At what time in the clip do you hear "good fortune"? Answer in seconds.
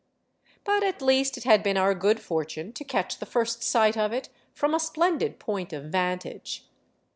1.93-2.73